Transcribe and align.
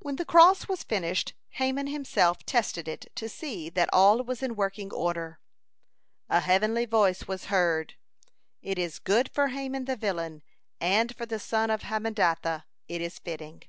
When 0.00 0.16
the 0.16 0.24
cross 0.24 0.66
was 0.66 0.82
finished, 0.82 1.32
Haman 1.50 1.86
himself 1.86 2.44
tested 2.44 2.88
it, 2.88 3.06
to 3.14 3.28
see 3.28 3.68
that 3.70 3.88
all 3.92 4.20
was 4.24 4.42
in 4.42 4.56
working 4.56 4.92
order. 4.92 5.38
A 6.28 6.40
heavenly 6.40 6.86
voice 6.86 7.28
was 7.28 7.44
heard: 7.44 7.94
"It 8.62 8.80
is 8.80 8.98
good 8.98 9.30
for 9.30 9.50
Haman 9.50 9.84
the 9.84 9.94
villain, 9.94 10.42
and 10.80 11.14
for 11.16 11.24
the 11.24 11.38
son 11.38 11.70
of 11.70 11.82
Hammedatha 11.82 12.64
it 12.88 13.00
is 13.00 13.20
fitting." 13.20 13.62